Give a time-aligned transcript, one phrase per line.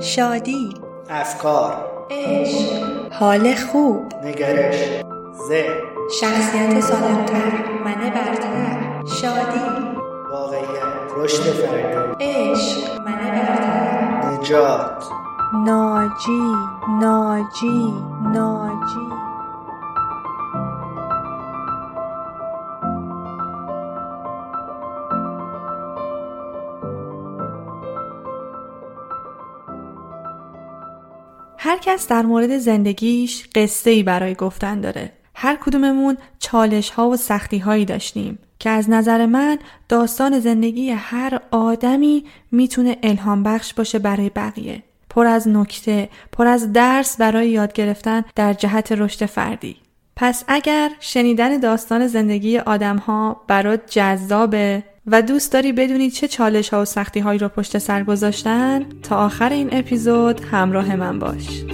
[0.00, 0.74] شادی
[1.10, 5.02] افکار عشق حال خوب نگرش
[5.48, 5.74] ذهن
[6.20, 7.52] شخصیت سالمتر
[7.84, 9.58] من برتر شادی
[10.32, 10.68] واقعیت
[11.16, 14.30] رشد فردی عشق من برتر.
[14.30, 15.04] نجات.
[15.64, 16.52] ناجی
[17.00, 17.94] ناجی
[18.34, 19.17] ناجی.
[31.68, 35.12] هر کس در مورد زندگیش قصه ای برای گفتن داره.
[35.34, 39.58] هر کدوممون چالش ها و سختی هایی داشتیم که از نظر من
[39.88, 44.82] داستان زندگی هر آدمی می‌تونه الهام بخش باشه برای بقیه.
[45.10, 49.76] پر از نکته، پر از درس برای یاد گرفتن در جهت رشد فردی.
[50.16, 56.68] پس اگر شنیدن داستان زندگی آدم ها برات جذابه و دوست داری بدونی چه چالش
[56.68, 61.64] ها و سختی هایی رو پشت سر گذاشتن تا آخر این اپیزود همراه من باش.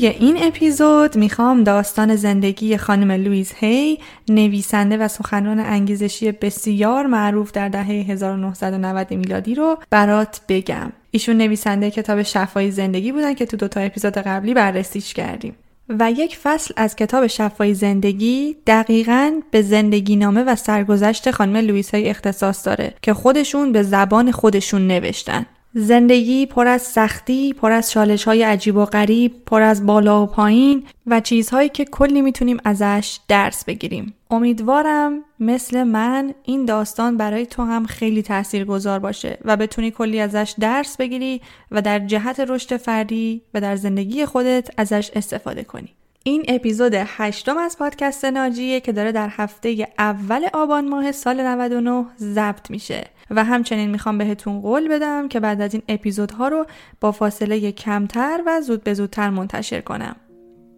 [0.00, 3.98] توی این اپیزود می‌خوام داستان زندگی خانم لویز هی
[4.28, 10.92] نویسنده و سخنران انگیزشی بسیار معروف در دهه 1990 میلادی رو برات بگم.
[11.10, 15.54] ایشون نویسنده کتاب شفای زندگی بودن که تو دوتا اپیزود قبلی بررسیش کردیم.
[15.88, 21.94] و یک فصل از کتاب شفای زندگی دقیقا به زندگی نامه و سرگذشت خانم لویس
[21.94, 25.46] هی اختصاص داره که خودشون به زبان خودشون نوشتن.
[25.74, 30.26] زندگی پر از سختی، پر از چالش های عجیب و غریب، پر از بالا و
[30.26, 34.14] پایین و چیزهایی که کلی می‌تونیم ازش درس بگیریم.
[34.30, 40.20] امیدوارم مثل من این داستان برای تو هم خیلی تأثیر گذار باشه و بتونی کلی
[40.20, 45.94] ازش درس بگیری و در جهت رشد فردی و در زندگی خودت ازش استفاده کنی.
[46.24, 52.04] این اپیزود هشتم از پادکست ناجیه که داره در هفته اول آبان ماه سال 99
[52.18, 56.66] ضبط میشه و همچنین می‌خوام بهتون قول بدم که بعد از این اپیزودها رو
[57.00, 60.16] با فاصله کمتر و زود به زودتر منتشر کنم.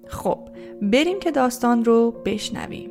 [0.09, 0.39] خب
[0.83, 2.91] بریم که داستان رو بشنویم.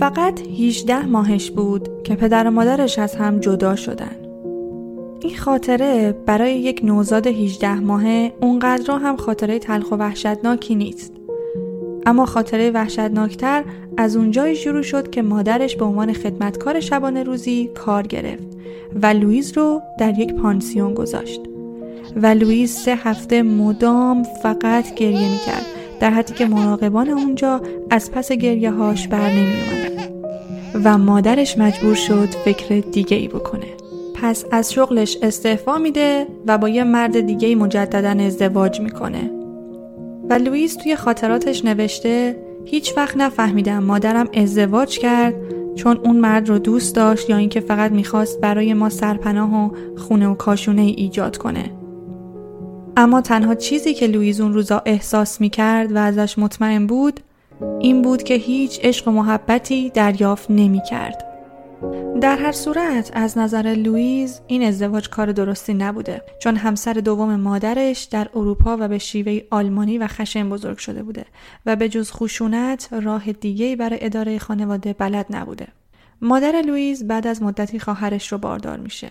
[0.00, 4.25] فقط 18 ماهش بود که پدر و مادرش از هم جدا شدن.
[5.26, 11.12] این خاطره برای یک نوزاد 18 ماهه اونقدر هم خاطره تلخ و وحشتناکی نیست.
[12.06, 13.64] اما خاطره وحشتناکتر
[13.96, 18.48] از اونجایی شروع شد که مادرش به عنوان خدمتکار شبانه روزی کار گرفت
[19.02, 21.40] و لوئیز رو در یک پانسیون گذاشت.
[22.16, 25.66] و لوئیز سه هفته مدام فقط گریه می‌کرد
[26.00, 27.60] در حدی که مراقبان اونجا
[27.90, 29.52] از پس گریه هاش بر نمی
[30.84, 33.85] و مادرش مجبور شد فکر دیگه ای بکنه.
[34.22, 39.30] پس از شغلش استعفا میده و با یه مرد دیگه مجددا ازدواج می‌کنه.
[40.30, 45.34] و لوئیس توی خاطراتش نوشته هیچ وقت نفهمیدم مادرم ازدواج کرد
[45.74, 50.28] چون اون مرد رو دوست داشت یا اینکه فقط می‌خواست برای ما سرپناه و خونه
[50.28, 51.70] و کاشونه ای ایجاد کنه.
[52.96, 57.20] اما تنها چیزی که لوئیز اون روزا احساس می‌کرد و ازش مطمئن بود
[57.80, 61.25] این بود که هیچ عشق و محبتی دریافت نمی‌کرد.
[62.20, 68.04] در هر صورت از نظر لوئیز این ازدواج کار درستی نبوده چون همسر دوم مادرش
[68.04, 71.24] در اروپا و به شیوه آلمانی و خشن بزرگ شده بوده
[71.66, 75.68] و به جز خشونت راه دیگه‌ای برای اداره خانواده بلد نبوده.
[76.22, 79.10] مادر لوئیز بعد از مدتی خواهرش رو باردار میشه.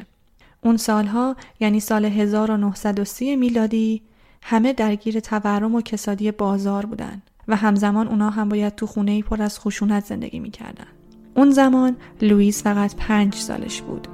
[0.61, 4.01] اون سالها یعنی سال 1930 میلادی
[4.43, 9.41] همه درگیر تورم و کسادی بازار بودن و همزمان اونا هم باید تو خونه پر
[9.41, 10.87] از خشونت زندگی می‌کردن.
[11.35, 14.07] اون زمان لوئیس فقط پنج سالش بود.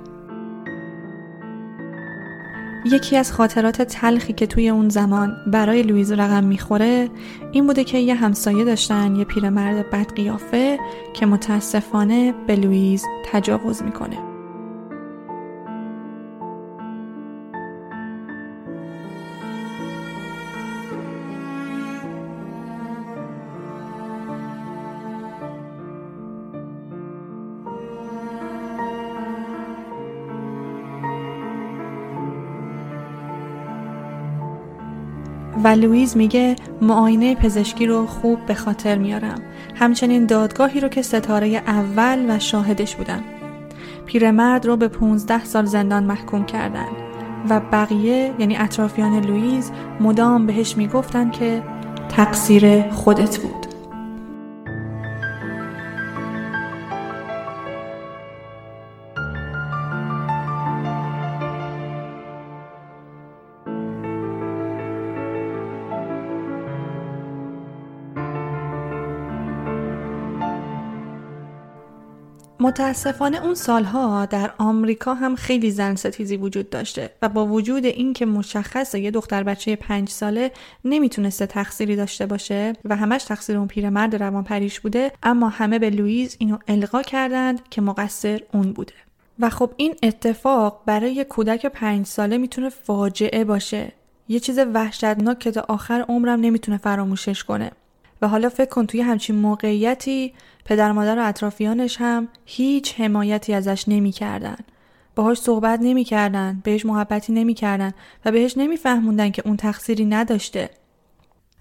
[2.86, 7.10] یکی از خاطرات تلخی که توی اون زمان برای لوئیز رقم می‌خوره
[7.52, 10.80] این بوده که یه همسایه داشتن یه پیرمرد بدقیافه
[11.14, 14.31] که متاسفانه به لوئیز تجاوز می‌کنه.
[35.64, 39.42] و لویز میگه معاینه پزشکی رو خوب به خاطر میارم.
[39.76, 43.24] همچنین دادگاهی رو که ستاره اول و شاهدش بودم
[44.06, 46.96] پیرمرد رو به 15 سال زندان محکوم کردند
[47.50, 51.64] و بقیه یعنی اطرافیان لوئیز مدام بهش می‌گفتن که
[52.10, 53.61] تقصیر خودت بود.
[72.72, 78.26] متاسفانه اون سالها در آمریکا هم خیلی زن ستیزی وجود داشته و با وجود اینکه
[78.26, 80.52] مشخصه یه دختر بچه پنج ساله
[80.86, 85.90] نمی‌تونسته تقصیری داشته باشه و همش تقصیر اون پیرمرد روان پریش بوده اما همه به
[85.90, 88.94] لوئیز اینو القا کردند که مقصر اون بوده.
[89.40, 93.92] و خب این اتفاق برای یه کودک پنج ساله می‌تونه فاجعه باشه.
[94.28, 97.72] یه چیز وحشتناک که تا آخر عمرم نمی‌تونه فراموشش کنه.
[98.22, 100.34] و حالا فکر کن توی همچین موقعیتی
[100.66, 104.58] پدر مادر و اطرافیانش هم هیچ حمایتی ازش نمی‌کردن.
[105.16, 107.94] باهاش صحبت نمی‌کردن، بهش محبتی نمی‌کردن
[108.26, 110.70] و بهش نمیفهموندن که اون تقصیری نداشته.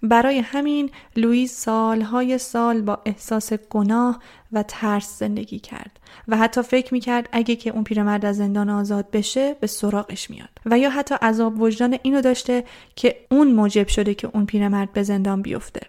[0.02, 4.18] برای همین لوئیس سالهای سال با احساس گناه
[4.52, 9.10] و ترس زندگی کرد و حتی فکر می‌کرد اگه که اون پیرمرد از زندان آزاد
[9.10, 12.64] بشه به سراغش میاد و یا حتی عذاب وجدان اینو داشته
[12.96, 15.80] که اون موجب شده که اون پیرمرد به زندان بیفته.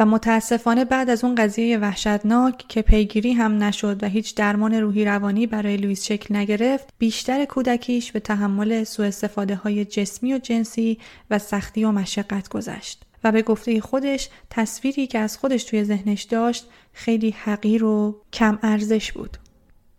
[0.00, 5.04] و متاسفانه بعد از اون قضیه وحشتناک که پیگیری هم نشد و هیچ درمان روحی
[5.04, 10.98] روانی برای لوئیس شکل نگرفت بیشتر کودکیش به تحمل سوء استفاده های جسمی و جنسی
[11.30, 16.22] و سختی و مشقت گذشت و به گفته خودش تصویری که از خودش توی ذهنش
[16.22, 19.36] داشت خیلی حقیر و کم ارزش بود.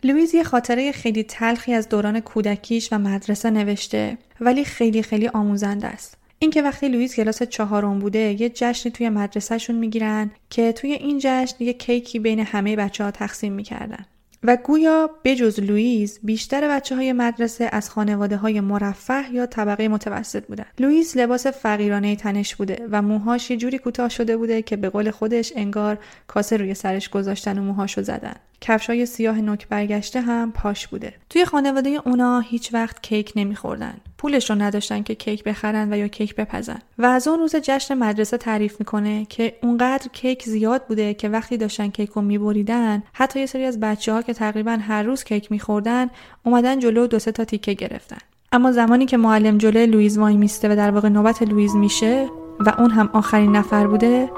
[0.03, 5.87] لویز یه خاطره خیلی تلخی از دوران کودکیش و مدرسه نوشته ولی خیلی خیلی آموزنده
[5.87, 6.20] است.
[6.43, 11.55] اینکه وقتی لوئیس کلاس چهارم بوده یه جشنی توی مدرسهشون می‌گیرن که توی این جشن
[11.59, 14.05] یه کیکی بین همه بچه ها تقسیم می‌کردن
[14.43, 20.45] و گویا بجز لوئیس بیشتر بچه های مدرسه از خانواده های مرفه یا طبقه متوسط
[20.45, 20.65] بودن.
[20.79, 25.11] لوئیس لباس فقیرانه تنش بوده و موهاش یه جوری کوتاه شده بوده که به قول
[25.11, 25.97] خودش انگار
[26.27, 28.35] کاسه روی سرش گذاشتن و موهاشو زدن.
[28.61, 31.13] کفشای سیاه نوک برگشته هم پاش بوده.
[31.29, 33.97] توی خانواده اونا هیچ وقت کیک نمیخوردن.
[34.21, 36.79] پولش رو نداشتن که کیک بخرن و یا کیک بپزن.
[36.97, 41.57] و از اون روز جشن مدرسه تعریف می‌کنه که اونقدر کیک زیاد بوده که وقتی
[41.57, 45.51] داشتن کیک رو میبریدن حتی یه سری از بچه ها که تقریبا هر روز کیک
[45.51, 46.09] میخوردن
[46.43, 48.17] اومدن جلو دو سه تا تیکه گرفتن.
[48.51, 52.29] اما زمانی که معلم جلوی لویز وای میسته و در واقع نوبت لویز میشه
[52.59, 54.29] و اون هم آخرین نفر بوده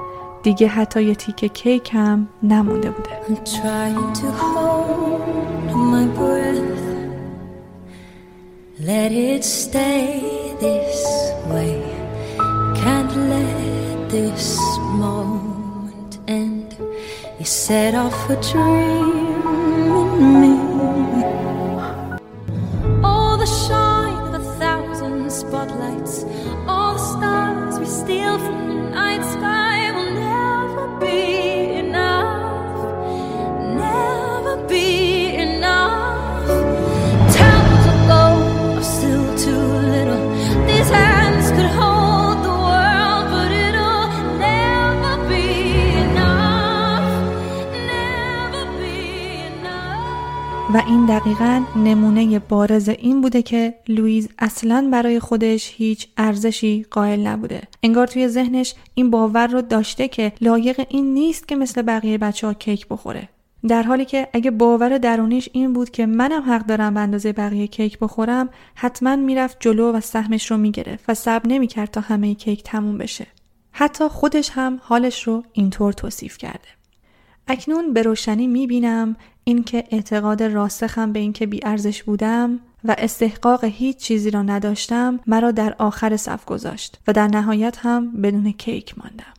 [0.43, 3.09] دیگه حتی یه تیکه کیک هم نمونده بوده.
[8.85, 10.19] Let it stay
[10.59, 11.05] this
[11.47, 11.81] way.
[12.75, 14.59] Can't let this
[14.99, 16.75] moment end.
[17.39, 19.41] You set off a dream
[20.19, 20.55] in me.
[23.01, 26.25] All the shine of a thousand spotlights,
[50.73, 57.27] و این دقیقا نمونه بارز این بوده که لویز اصلا برای خودش هیچ ارزشی قائل
[57.27, 57.61] نبوده.
[57.83, 62.47] انگار توی ذهنش این باور رو داشته که لایق این نیست که مثل بقیه بچه
[62.47, 63.29] ها کیک بخوره.
[63.67, 67.67] در حالی که اگه باور درونیش این بود که منم حق دارم به اندازه بقیه
[67.67, 72.63] کیک بخورم حتما می‌رفت جلو و سهمش رو می‌گرفت و صبر نمی‌کرد تا همه کیک
[72.63, 73.27] تموم بشه.
[73.71, 76.67] حتی خودش هم حالش رو اینطور توصیف کرده.
[77.47, 84.31] اکنون به روشنی می‌بینم اینکه اعتقاد راسخم به اینکه بیارزش بودم و استحقاق هیچ چیزی
[84.31, 89.33] را نداشتم مرا در آخر صف گذاشت و در نهایت هم بدون کیک ماندم.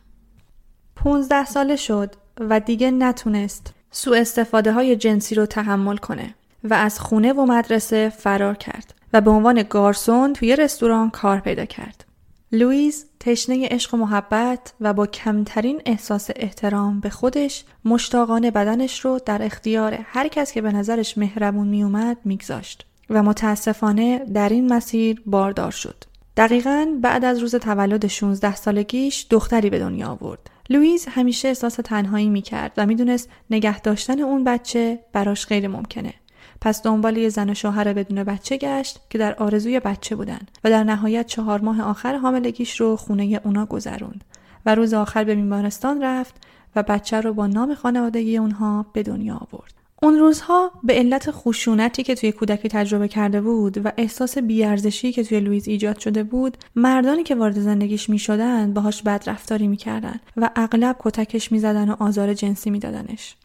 [0.95, 6.99] 15 ساله شد و دیگه نتونست سوء استفاده های جنسی رو تحمل کنه و از
[6.99, 12.04] خونه و مدرسه فرار کرد و به عنوان گارسون توی رستوران کار پیدا کرد.
[12.51, 19.19] لوئیس تشنه عشق و محبت و با کمترین احساس احترام به خودش مشتاقانه بدنش رو
[19.25, 25.21] در اختیار هر کس که به نظرش مهربون میومد میگذاشت و متاسفانه در این مسیر
[25.25, 26.03] باردار شد.
[26.37, 30.49] دقیقا بعد از روز تولد 16 سالگیش دختری به دنیا آورد.
[30.69, 36.13] لوئیس همیشه احساس تنهایی می‌کرد و می‌دونست نگه داشتن اون بچه براش غیر ممکنه.
[36.61, 40.69] پس دنبال یه زن و شوهر بدون بچه گشت که در آرزوی بچه بودن و
[40.69, 44.23] در نهایت چهار ماه آخر حاملگیش رو خونه اونا گذروند
[44.65, 46.35] و روز آخر به بیمارستان رفت
[46.75, 49.73] و بچه رو با نام خانوادگی اونها به دنیا آورد.
[50.01, 55.23] اون روزها به علت خشونتی که توی کودکی تجربه کرده بود و احساس بیارزشی که
[55.23, 60.19] توی لوئیس ایجاد شده بود مردانی که وارد زندگیش می شدن باهاش بد رفتاری می‌کردن
[60.37, 63.35] و اغلب کتکش می‌زدن و آزار جنسی میدادنش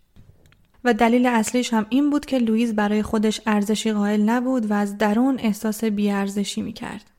[0.84, 4.98] و دلیل اصلیش هم این بود که لوئیس برای خودش ارزشی قائل نبود و از
[4.98, 7.10] درون احساس بیارزشی می‌کرد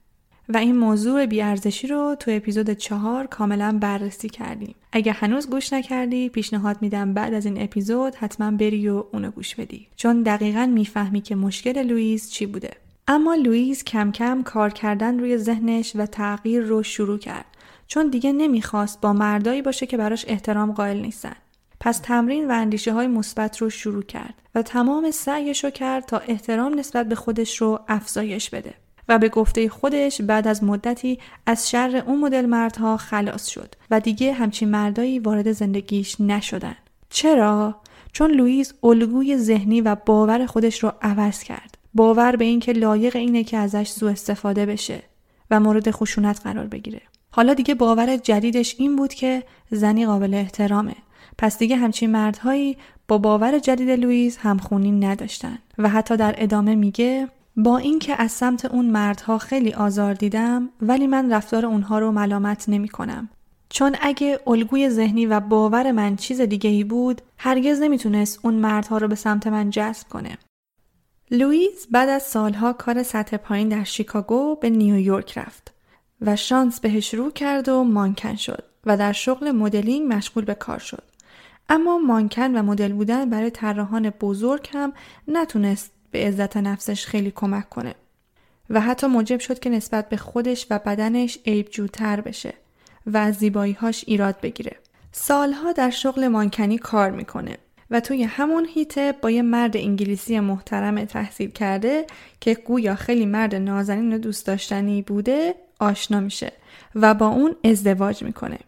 [0.50, 4.76] و این موضوع بیارزشی رو تو اپیزود چهار کاملا بررسی کردیم.
[4.92, 9.56] اگه هنوز گوش نکردی پیشنهاد میدم بعد از این اپیزود حتما بری و اونو گوش
[9.56, 9.88] بدی.
[9.96, 12.72] چون دقیقا می‌فهمی که مشکل لوئیس چی بوده.
[13.08, 17.46] اما لوئیس کم کم کار کردن روی ذهنش و تغییر رو شروع کرد.
[17.88, 21.36] چون دیگه نمی‌خواست با مردایی باشه که براش احترام قائل نیستن.
[21.82, 26.18] پس تمرین و اندیشه های مثبت رو شروع کرد و تمام سعیش رو کرد تا
[26.18, 28.74] احترام نسبت به خودش رو افزایش بده.
[29.10, 34.00] و به گفته خودش بعد از مدتی از شر اون مدل مردها خلاص شد و
[34.00, 36.76] دیگه همچین مردایی وارد زندگیش نشدن.
[37.10, 37.76] چرا؟
[38.12, 41.78] چون لوئیس الگوی ذهنی و باور خودش رو عوض کرد.
[41.94, 45.04] باور به اینکه لایق اینه که ازش سوء استفاده بشه
[45.52, 47.02] و مورد خشونت قرار بگیره.
[47.32, 50.96] حالا دیگه باور جدیدش این بود که زنی قابل احترامه.
[51.38, 57.28] پس دیگه همچین مردهایی با باور جدید لوئیس همخونی نداشتن و حتی در ادامه میگه
[57.58, 62.70] با اینکه از سمت اون مردها خیلی آزار دیدم ولی من رفتار اونها رو ملامت
[62.70, 63.30] نمی کنم.
[63.70, 68.98] چون اگه الگوی ذهنی و باور من چیز دیگه ای بود هرگز نمی‌تونست اون مردها
[68.98, 70.38] رو به سمت من جذب کنه.
[71.32, 75.74] لوئیس بعد از سالها کار سطح پایین در شیکاگو به نیویورک رفت
[76.22, 80.80] و شانس بهش رو کرد و مانکن شد و در شغل مدلینگ مشغول به کار
[80.80, 81.04] شد.
[81.70, 84.94] اما مانکن و مدل بودن برای طراحان بزرگ هم
[85.28, 87.96] نتونست به عزت نفسش خیلی کمک کنه
[88.70, 91.40] و حتی موجب شد که نسبت به خودش و بدنش
[91.72, 92.54] جوتر بشه
[93.06, 94.76] و از زیباییهاش ایراد بگیره.
[95.12, 97.58] سالها در شغل مانکنی کار می‌کنه
[97.92, 102.06] و توی همون هیته با یه مرد انگلیسی محترم تحصیل کرده
[102.40, 106.52] که گویا خیلی مرد نازنین و دوست داشتنی بوده آشنا میشه
[106.96, 108.60] و با اون ازدواج می‌کنه.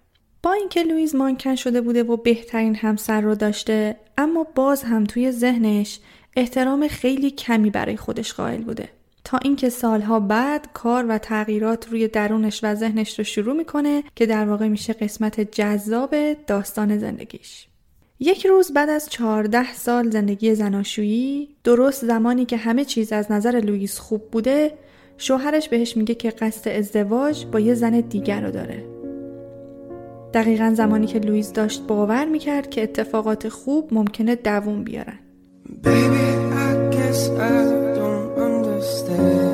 [0.44, 5.32] با اینکه لویز مانکن شده بوده و بهترین همسر رو داشته اما باز هم توی
[5.32, 6.00] ذهنش
[6.36, 8.90] احترام خیلی کمی برای خودش قائل بوده.
[9.24, 14.26] تا اینکه سالها بعد کار و تغییرات روی درونش و ذهنش رو شروع می‌کنه که
[14.26, 16.16] در واقع میشه قسمت جذاب
[16.48, 17.68] داستان زندگیش.
[18.20, 23.62] یک روز بعد از چهارده سال زندگی زناشویی درست زمانی که همه چیز از نظر
[23.66, 24.74] لوئیس خوب بوده
[25.18, 29.03] شوهرش بهش میگه که قصد ازدواج با یه زن دیگر رو داره.
[30.34, 35.20] دقیقا زمانی که لوئیس داشت باور می‌کرد که اتفاقات خوب ممکنه دووم بیارن
[35.84, 36.28] Baby,
[36.68, 37.58] I guess I
[37.98, 39.53] don't understand.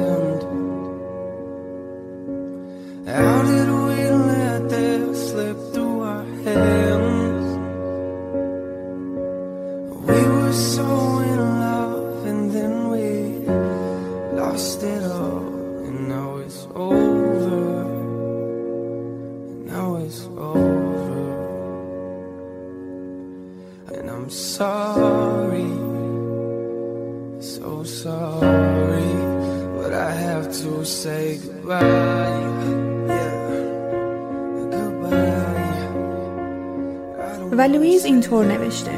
[38.31, 38.91] اینطور نوشته.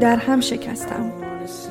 [0.00, 1.12] در هم شکستم.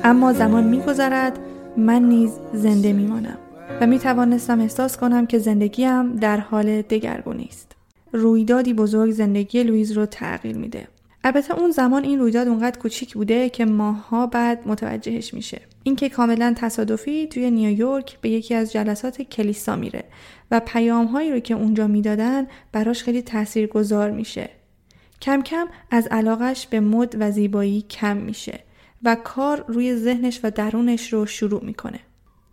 [0.04, 1.38] اما زمان میگذرد
[1.76, 3.38] من نیز زنده میمانم
[3.80, 7.72] و می توانستم احساس کنم که زندگیم در حال دگرگونی است.
[8.12, 10.88] رویدادی بزرگ زندگی لویز رو تغییر میده.
[11.24, 15.60] البته اون زمان این رویداد اونقدر کوچیک بوده که ماها بعد متوجهش میشه.
[15.82, 20.04] اینکه کاملا تصادفی توی نیویورک به یکی از جلسات کلیسا میره
[20.50, 24.59] و پیام هایی رو که اونجا می‌دادن براش خیلی تاثیرگذار میشه.
[25.22, 28.60] کم کم از علاقش به مد و زیبایی کم میشه
[29.02, 32.00] و کار روی ذهنش و درونش رو شروع می‌کنه.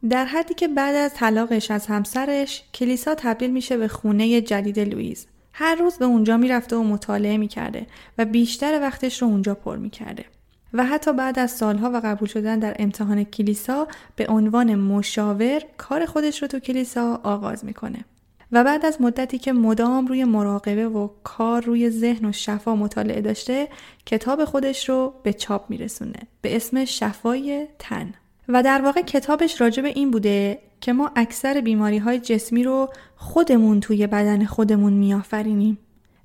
[0.10, 5.28] در حدی که بعد از طلاقش از همسرش کلیسا تبدیل میشه به خونه جدید لوئیز
[5.54, 10.26] هر روز به اونجا می‌رفته و مطالعه می‌کرده و بیشتر وقتش رو اونجا پر می‌کرده.
[10.74, 16.06] و حتی بعد از سالها و قبول شدن در امتحان کلیسا به عنوان مشاور کار
[16.06, 18.06] خودش رو تو کلیسا آغاز می‌کنه.
[18.52, 23.22] و بعد از مدتی که مدام روی مراقبه و کار روی ذهن و شفا مطالعه
[23.22, 23.68] داشته
[24.06, 26.20] کتاب خودش رو به چاپ میرسونه.
[26.42, 28.14] به اسم شفای تن.
[28.48, 32.90] و در واقع کتابش راجع به این بوده که ما اکثر بیماری های جسمی رو
[33.16, 35.78] خودمون توی بدن خودمون میآفرینیم.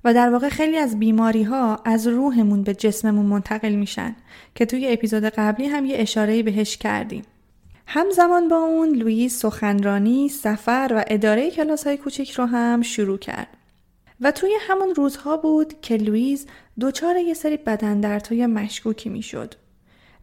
[0.03, 4.15] و در واقع خیلی از بیماری ها از روحمون به جسممون منتقل میشن
[4.55, 7.23] که توی اپیزود قبلی هم یه اشاره بهش کردیم.
[7.87, 13.47] همزمان با اون لوئیس سخنرانی، سفر و اداره کلاس های کوچیک رو هم شروع کرد.
[14.21, 16.45] و توی همون روزها بود که لوئیس
[16.81, 19.55] دچار یه سری بدن های مشکوکی می‌شد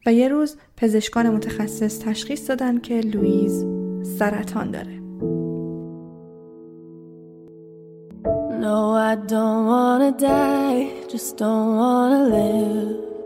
[0.07, 3.65] و یه روز پزشکان متخصص تشخیص دادن که لوئیز
[4.19, 5.01] سرطان داره
[8.67, 10.81] No, I don't wanna die,
[11.13, 13.20] just don't wanna live.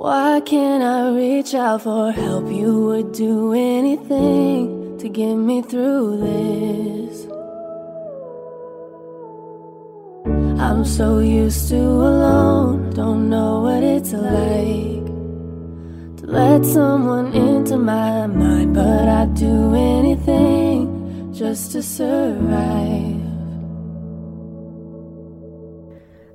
[0.00, 2.50] Why can't I reach out for help?
[2.50, 7.26] You would do anything to get me through this.
[10.60, 15.06] I'm so used to alone, don't know what it's like
[16.18, 23.16] to let someone into my mind, but I'd do anything just to survive.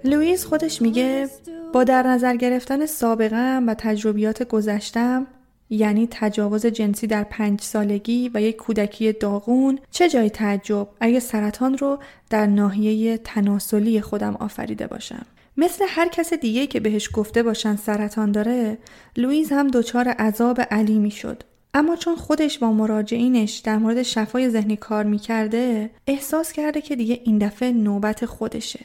[0.03, 1.29] لوئیس خودش میگه
[1.76, 5.26] با در نظر گرفتن سابقه و تجربیات گذشتم
[5.70, 11.78] یعنی تجاوز جنسی در پنج سالگی و یک کودکی داغون چه جای تعجب؟ اگه سرطان
[11.78, 11.98] رو
[12.30, 15.26] در ناحیه تناسلی خودم آفریده باشم.
[15.56, 18.78] مثل هر کس دیگه که بهش گفته باشن سرطان داره
[19.16, 21.42] لوئیس هم دچار عذاب علیمی شد.
[21.74, 27.20] اما چون خودش با مراجعینش در مورد شفای ذهنی کار می‌کرده احساس کرده که دیگه
[27.24, 28.80] این دفعه نوبت خودشه.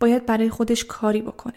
[0.00, 1.54] باید برای خودش کاری بکنه.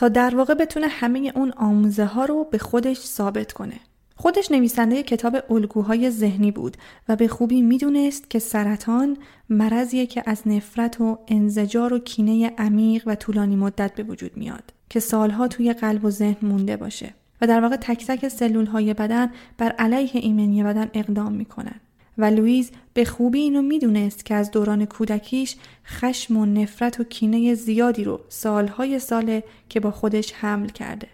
[0.00, 3.80] تا در واقع بتونه همه اون آموزه ها رو به خودش ثابت کنه.
[4.16, 6.76] خودش نویسنده کتاب الگوهای ذهنی بود
[7.08, 9.16] و به خوبی می‌دونست که سرطان
[9.50, 14.72] مرضیه که از نفرت و انزجار و کینه عمیق و طولانی مدت به وجود میاد
[14.90, 18.94] که سالها توی قلب و ذهن مونده باشه و در واقع تک تک سلول های
[18.94, 21.80] بدن بر علیه ایمنی بدن اقدام می‌کنن.
[22.20, 27.54] و لوئیز به خوبی اینو می‌دونست که از دوران کودکیش خشم و نفرت و کینه
[27.54, 31.08] زیادی رو سالهای ساله که با خودش حمل کرده.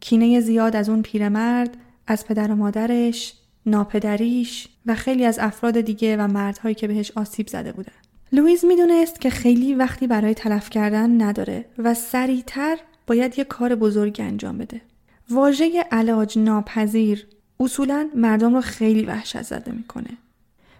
[0.00, 1.76] کینه زیاد از اون پیرمرد،
[2.06, 3.34] از پدر و مادرش،
[3.66, 7.92] ناپدریش و خیلی از افراد دیگه و مردهایی که بهش آسیب زده بودن.
[8.32, 14.16] لوئیز می‌دونست که خیلی وقتی برای تلف کردن نداره و سریعتر باید یه کار بزرگ
[14.20, 14.80] انجام بده.
[15.30, 17.26] واژه علاج ناپذیر
[17.60, 20.10] اصولا مردم رو خیلی وحشت زده می‌کنه.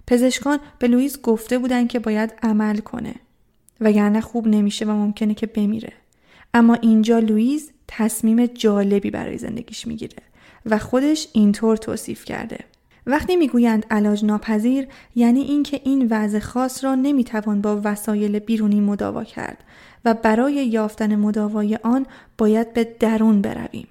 [0.08, 3.14] پزشکان به لوئیس گفته بودن که باید عمل کنه
[3.80, 5.92] وگرنه خوب نمیشه و ممکنه که بمیره.
[6.54, 10.16] اما اینجا لوئیس تصمیم جالبی برای زندگیش می‌گیره
[10.66, 12.58] و خودش اینطور توصیف کرده.
[13.06, 19.24] وقتی می‌گویند علاج ناپذیر یعنی اینکه این وضع خاص را نمی‌توان با وسایل بیرونی مداوا
[19.24, 19.64] کرد
[20.04, 22.06] و برای یافتن مداوای آن
[22.38, 23.88] باید به درون برویم.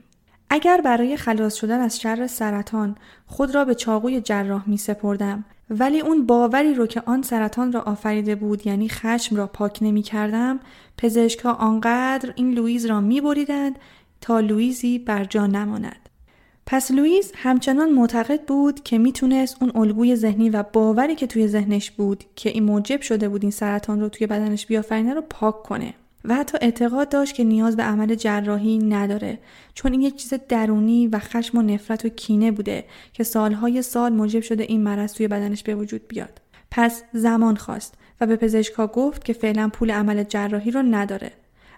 [0.50, 6.00] اگر برای خلاص شدن از شر سرطان خود را به چاقوی جراح می سپردم ولی
[6.00, 10.60] اون باوری رو که آن سرطان را آفریده بود یعنی خشم را پاک نمی کردم
[10.98, 13.80] پزشک ها آنقدر این لویز را می بریدند
[14.22, 16.10] تا لویزی بر جا نماند.
[16.66, 21.92] پس لویز همچنان معتقد بود که می‌تونست اون الگوی ذهنی و باوری که توی ذهنش
[21.92, 25.94] بود که این موجب شده بود این سرطان رو توی بدنش بیافرینه رو پاک کنه.
[26.28, 29.40] و حتی اعتقاد داشت که نیاز به عمل جراحی نداره
[29.74, 34.14] چون این یک چیز درونی و خشم و نفرت و کینه بوده که سالهای سال
[34.14, 36.42] موجب شده این مرض توی بدنش به وجود بیاد.
[36.72, 41.32] پس زمان خواست و به پزشکا گفت که فعلا پول عمل جراحی رو نداره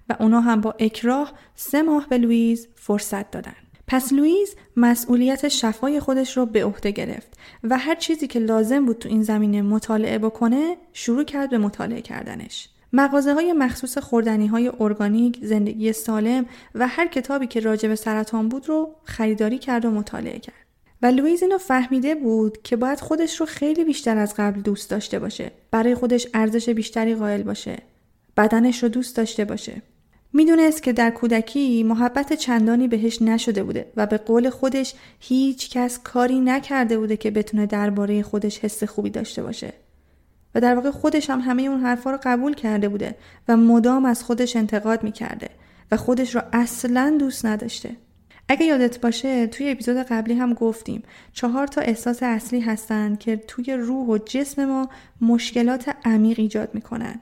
[0.09, 3.55] و اونا هم با اکراه سه ماه به لوئیز فرصت دادن.
[3.87, 8.97] پس لوئیز مسئولیت شفای خودش رو به عهده گرفت و هر چیزی که لازم بود
[8.97, 12.69] تو این زمینه مطالعه بکنه شروع کرد به مطالعه کردنش.
[12.93, 18.49] مغازه های مخصوص خوردنی های ارگانیک، زندگی سالم و هر کتابی که راجع به سرطان
[18.49, 20.55] بود رو خریداری کرد و مطالعه کرد.
[21.01, 25.19] و لویز اینو فهمیده بود که باید خودش رو خیلی بیشتر از قبل دوست داشته
[25.19, 25.51] باشه.
[25.71, 27.77] برای خودش ارزش بیشتری قائل باشه.
[28.37, 29.81] بدنش رو دوست داشته باشه.
[30.33, 35.99] می‌دونست که در کودکی محبت چندانی بهش نشده بوده و به قول خودش هیچ کس
[36.03, 39.73] کاری نکرده بوده که بتونه درباره خودش حس خوبی داشته باشه.
[40.55, 43.15] و در واقع خودش هم همه اون حرفا رو قبول کرده بوده
[43.47, 45.49] و مدام از خودش انتقاد می‌کرده
[45.91, 47.95] و خودش رو اصلا دوست نداشته.
[48.47, 53.73] اگه یادت باشه توی اپیزود قبلی هم گفتیم چهار تا احساس اصلی هستند که توی
[53.73, 54.89] روح و جسم ما
[55.21, 57.19] مشکلات عمیق ایجاد می‌کنن.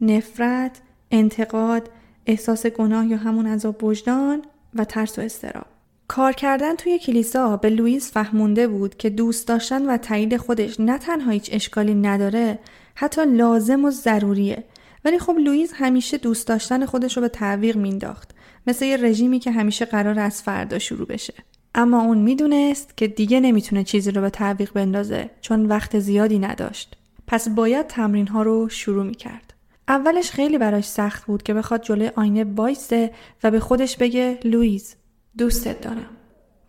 [0.00, 1.90] نفرت، انتقاد،
[2.26, 4.42] احساس گناه یا همون عذاب وجدان
[4.74, 5.66] و ترس و استراب
[6.10, 10.98] کار کردن توی کلیسا به لوئیس فهمونده بود که دوست داشتن و تایید خودش نه
[10.98, 12.58] تنها هیچ اشکالی نداره
[12.94, 14.64] حتی لازم و ضروریه.
[15.04, 18.30] ولی خب لوئیس همیشه دوست داشتن خودش رو به تعویق مینداخت
[18.66, 21.34] مثل یه رژیمی که همیشه قرار از فردا شروع بشه.
[21.74, 26.96] اما اون می‌دونست که دیگه نمی‌تونه چیزی رو به تعویق بندازه چون وقت زیادی نداشت.
[27.26, 29.54] پس باید تمرین ها رو شروع می‌کرد.
[29.88, 33.10] اولش خیلی براش سخت بود که بخواد جلوی آینه بایسته
[33.44, 34.96] و به خودش بگه لوئیس
[35.38, 36.10] دوستت دارم.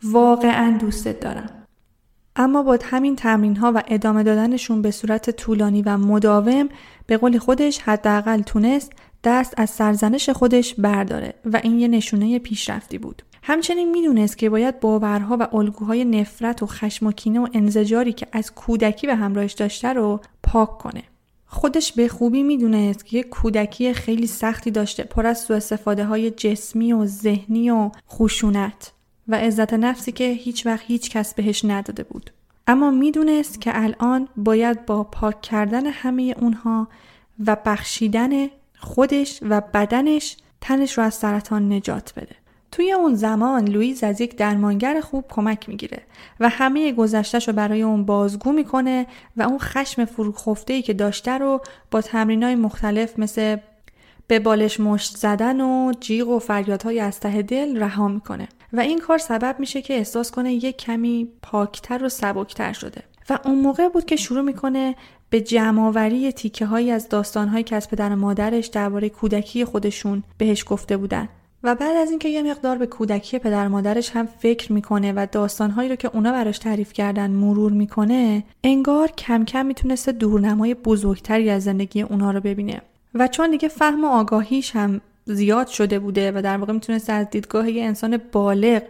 [0.04, 1.50] واقعا دوستت دارم.
[2.36, 6.69] اما با همین تمرین ها و ادامه دادنشون به صورت طولانی و مداوم
[7.08, 8.91] به قول خودش حداقل تونست
[9.24, 13.21] دست از سرزنش خودش برداره و این یه نشونه پیشرفتی بود.
[13.43, 18.28] همچنین می‌دونست که باید باورها و الگوهای نفرت و خشم و کینه و انزجاری که
[18.32, 21.04] از کودکی به همراهش داشته رو پاک کنه.
[21.54, 26.32] خودش به خوبی می‌دونست که یک کودکی خیلی سختی داشته پر از سوء استفاده های
[26.32, 28.92] جسمی و ذهنی و خشونت
[29.28, 32.32] و عزت نفسی که هیچ وقت هیچ کس بهش نداده بود.
[32.68, 36.88] اما می‌دونست که الان باید با پاک کردن همه اونها
[37.46, 38.48] و بخشیدن
[38.80, 42.36] خودش و بدنش تنش رو از سرطان نجات بده.
[42.71, 46.01] توی اون زمان لویز از یک درمانگر خوب کمک می‌گیره
[46.39, 49.07] و همه گذشتش رو برای اون بازگو می‌کنه
[49.38, 53.57] و اون خشم فروخفته که داشته رو با تمرینای مختلف مثل
[54.27, 58.47] به بالش مشت زدن و جیغ و فریادهای از ته دل رها می‌کنه.
[58.73, 63.03] و این کار سبب میشه که احساس کنه یک کمی پاکتر و سبکتر شده.
[63.29, 64.95] و اون موقع بود که شروع می‌کنه
[65.29, 70.97] به جمعآوری تیکه هایی از داستانهایی که از پدر مادرش درباره کودکی خودشون بهش گفته
[70.97, 71.29] بودن.
[71.63, 75.89] و بعد از اینکه یه مقدار به کودکی پدر مادرش هم فکر می‌کنه و داستانهایی
[75.89, 81.63] رو که اونا براش تعریف کردن مرور می‌کنه انگار کم کم می‌تونسته دورنمای بزرگتری از
[81.63, 82.82] زندگی اونا رو ببینه.
[83.13, 87.30] و چون دیگه فهم و آگاهیش هم زیاد شده بوده و در واقع می‌تونسته از
[87.30, 88.82] دیدگاه یه انسان بالغ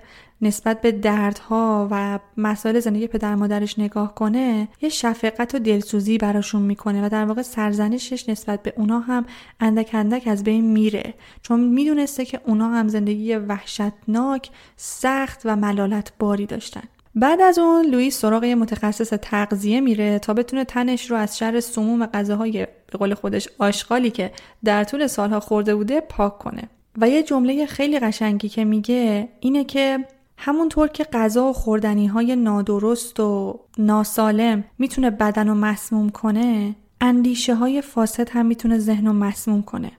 [0.41, 6.61] نسبت به دردها و مسائل زندگی پدر مادرش نگاه کنه یه شفقت و دلسوزی براشون
[6.61, 9.25] می‌کنه و در واقع سرزنشش نسبت به اونا هم
[9.59, 11.13] اندک اندک از بین میره.
[11.41, 16.83] چون می‌دونسته که اونا هم زندگی وحشتناک سخت و ملالت باری داشتن.
[17.15, 21.59] بعد از اون لوئیس سراغ یه متخصص تغذیه میره تا بتونه تنش رو از شر
[21.59, 24.31] سموم غذاهای به قول خودش آشغالی که
[24.63, 26.69] در طول سالها خورده بوده پاک کنه.
[26.97, 30.05] و یه جمله خیلی قشنگی که میگه اینه که
[30.43, 37.55] همونطور که غذا و خوردنی های نادرست و ناسالم می‌تونه بدن رو مسموم کنه اندیشه
[37.55, 39.91] های فاسد هم می‌تونه ذهن رو مسموم کنه.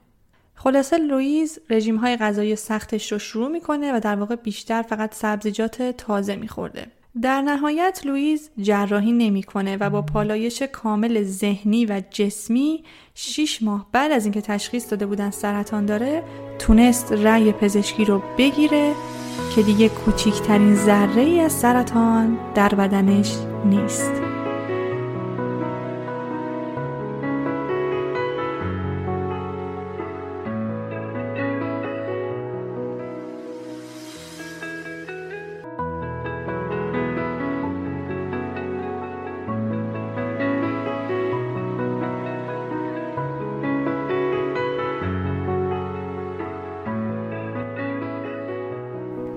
[0.55, 5.81] خلاصه لوئیز رژیم های غذایی سختش رو شروع می‌کنه و در واقع بیشتر فقط سبزیجات
[5.81, 6.87] تازه میخورده.
[7.21, 12.83] در نهایت لوئیز جراحی نمی‌کنه و با پالایش کامل ذهنی و جسمی
[13.15, 16.23] 6 ماه بعد از اینکه تشخیص داده بودن سرطان داره
[16.59, 18.93] تونست رأی پزشکی رو بگیره
[19.55, 24.22] که دیگه کوچیکترین ذره ای از سرطان در بدنش نیست.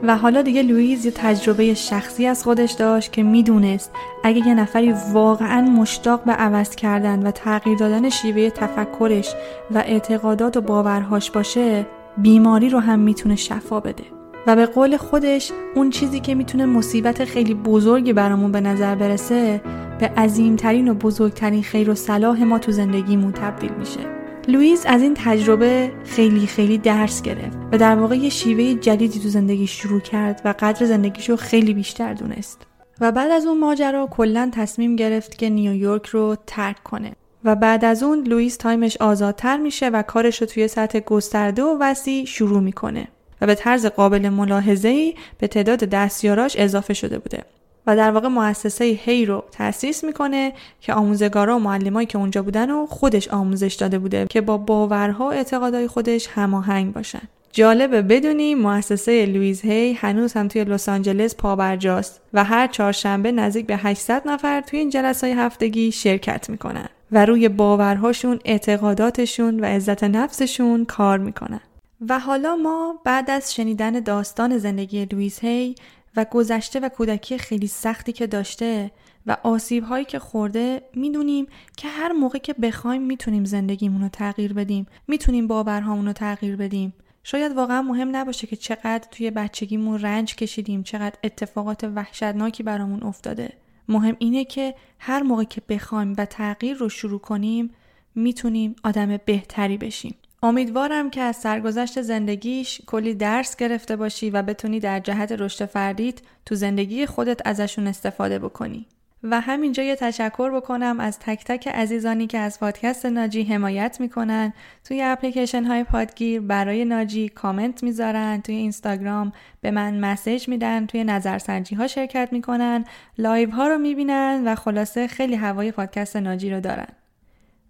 [0.07, 3.91] و حالا دیگه لوئیز یه تجربه شخصی از خودش داشت که می‌دونست
[4.25, 9.35] اگه یه نفری واقعا مشتاق به عوض کردن و تغییر دادن شیوه تفکرش
[9.71, 11.87] و اعتقادات و باورهاش باشه
[12.19, 14.05] بیماری رو هم می‌تونه شفا بده.
[14.47, 19.61] و به قول خودش اون چیزی که می‌تونه مصیبت خیلی بزرگی برامون به نظر برسه
[20.01, 24.16] به عظیمترین و بزرگترین خیر و صلاح ما تو زندگیمون تبدیل میشه.
[24.49, 29.29] لوئیس از این تجربه خیلی خیلی درس گرفت و در واقع یه شیوه جدیدی تو
[29.29, 32.67] زندگی شروع کرد و قدر زندگیشو خیلی بیشتر دونست.
[33.01, 37.13] و بعد از اون ماجرا کلا تصمیم گرفت که نیویورک رو ترک کنه.
[37.45, 41.63] و بعد از اون لوئیس time ش آزادتر میشه و کارش رو توی سطح گسترده
[41.63, 43.09] و وسیع شروع می‌کنه.
[43.41, 47.45] و به طرز قابل ملاحظه‌ای به تعداد دستیاراش اضافه شده بوده.
[47.87, 52.71] و در واقع مؤسسه هی رو تأسیس می‌کنه که آموزگارا و معلمایی که اونجا بودن
[52.71, 57.23] و خودش آموزش داده بوده که با باورها و اعتقادهای خودش هماهنگ باشن
[57.53, 63.67] جالبه بدونی مؤسسه لویز هی هنوز هم توی لس آنجلس پابرجاست و هر چهارشنبه نزدیک
[63.67, 70.05] به 800 نفر توی این جلسه هفتگی شرکت می‌کنن و روی باورهاشون، اعتقاداتشون و عزت
[70.05, 71.61] نفسشون کار می‌کنن.
[72.09, 75.75] و حالا ما بعد از شنیدن داستان زندگی لویز هی
[76.17, 78.91] و گذشته و کودکی خیلی سختی که داشته
[79.27, 84.53] و آسیب هایی که خورده می‌دونیم که هر موقع که بخوایم می‌تونیم زندگیمون رو تغییر
[84.53, 84.87] بدیم.
[85.09, 86.95] می‌تونیم باورهامون رو تغییر بدیم.
[87.23, 93.53] شاید واقعا مهم نباشه که چقدر توی بچگیمون رنج کشیدیم چقدر اتفاقات وحشتناکی برامون افتاده.
[93.89, 97.71] مهم اینه که هر موقع که بخوایم و تغییر رو شروع کنیم
[98.15, 100.15] می‌تونیم آدم بهتری بشیم.
[100.43, 106.21] امیدوارم که از سرگذشت زندگیش کلی درس گرفته باشی و بتونی در جهت رشد فردیت
[106.47, 108.87] تو زندگی خودت ازشون استفاده بکنی.
[109.23, 114.53] و همینجا یه تشکر بکنم از تک تک عزیزانی که از پادکست ناجی حمایت می‌کنن
[114.85, 121.05] توی اپلیکیشن های پادگیر برای ناجی کامنت می‌ذارن توی اینستاگرام به من مسیج میدن توی
[121.05, 122.85] نظرسنجی ها شرکت می‌کنن
[123.19, 126.89] live ها رو می‌بینن و خلاصه خیلی هوای پادکست ناجی رو دارن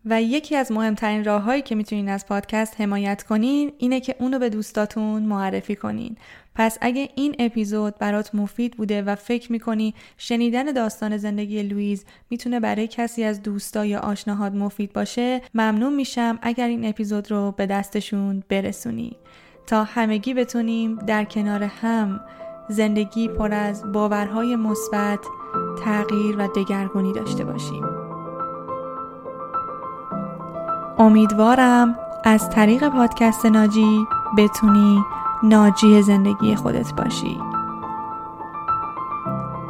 [0.07, 4.49] و یکی از مهمترین راههایی که می‌تونین از پادکست حمایت کنین اینه که اونو به
[4.49, 6.17] دوستاتون معرفی کنین.
[6.55, 12.61] پس اگه این اپیزود برات مفید بوده و فکر می‌کنی شنیدن داستان زندگی لویز می‌تونه
[12.61, 17.67] برای کسی از دوستا یا آشناهات مفید باشه ممنون میشم اگر این اپیزود رو به
[17.67, 19.17] دستشون برسونی.
[19.67, 22.21] تا همگی بتونیم در کنار هم
[22.69, 25.21] زندگی پر از باورهای مثبت
[25.85, 27.96] تغییر و دگرگونی داشته باشیم.
[30.99, 34.07] امیدوارم از طریق پادکست ناجی
[34.39, 34.99] بتونی
[35.43, 37.41] ناجی زندگی خودت باشی.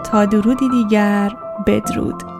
[0.05, 1.37] تا درودی دیگر
[1.67, 2.36] بدرود.